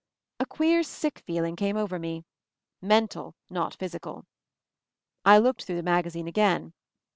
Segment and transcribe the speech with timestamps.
[0.39, 2.25] A queer sick feeling came over me—
[2.97, 4.25] mental, not physical.
[5.23, 6.73] I looked through the magazine again.